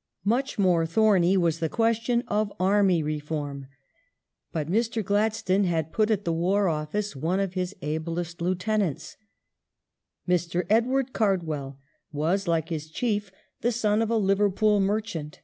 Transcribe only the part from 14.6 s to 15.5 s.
merchant.